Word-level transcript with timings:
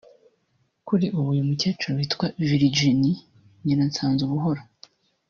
Kuri 0.87 1.05
ubu 1.17 1.27
uyu 1.33 1.47
mukecuru 1.49 1.97
witwa 1.99 2.25
Virginie 2.49 3.17
Nyiransanzubuhoro 3.63 4.61